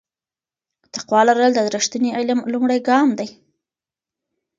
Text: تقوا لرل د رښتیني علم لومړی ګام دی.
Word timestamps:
تقوا 0.93 1.21
لرل 1.27 1.51
د 1.55 1.59
رښتیني 1.75 2.09
علم 2.17 2.39
لومړی 2.53 2.79
ګام 2.89 3.07
دی. 3.19 3.29